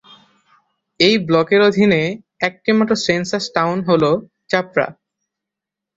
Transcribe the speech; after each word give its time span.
এই 0.99 1.15
ব্লকের 1.27 1.61
অধীনে 1.61 2.01
একটি 2.47 2.69
মাত্র 2.71 2.93
সেন্সাস 3.05 3.43
টাউন 3.55 3.77
হল 3.89 4.03
চাপড়া। 4.49 4.87